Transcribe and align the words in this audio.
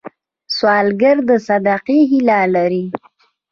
سوالګر 0.55 1.17
د 1.29 1.31
صدقې 1.47 1.99
هیله 2.11 2.39
لري 2.55 2.85